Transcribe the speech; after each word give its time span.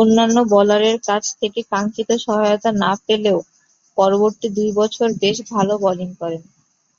অন্যান্য 0.00 0.36
বোলারের 0.52 0.96
কাছ 1.08 1.24
থেকে 1.40 1.60
কাঙ্ক্ষিত 1.72 2.10
সহায়তা 2.24 2.70
না 2.82 2.92
পেলেও 3.04 3.38
পরবর্তী 3.96 4.46
দুই 4.56 4.70
বছর 4.80 5.08
বেশ 5.22 5.36
ভালো 5.52 5.74
বোলিং 5.84 6.10
করেন। 6.20 6.42